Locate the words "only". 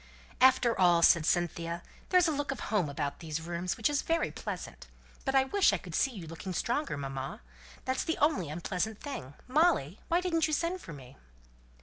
8.17-8.49